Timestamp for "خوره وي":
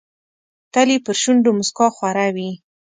1.95-2.51